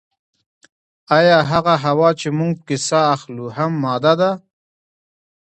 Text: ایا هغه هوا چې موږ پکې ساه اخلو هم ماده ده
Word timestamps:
ایا 1.17 1.37
هغه 1.51 1.73
هوا 1.85 2.09
چې 2.19 2.27
موږ 2.39 2.53
پکې 2.59 2.77
ساه 2.87 3.05
اخلو 3.15 3.45
هم 3.57 3.71
ماده 3.83 4.13
ده 4.19 4.31